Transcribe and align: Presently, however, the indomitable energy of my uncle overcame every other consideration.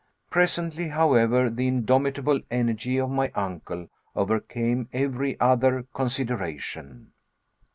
Presently, 0.31 0.87
however, 0.87 1.47
the 1.47 1.67
indomitable 1.67 2.39
energy 2.49 2.97
of 2.97 3.11
my 3.11 3.31
uncle 3.35 3.87
overcame 4.15 4.89
every 4.91 5.39
other 5.39 5.83
consideration. 5.93 7.11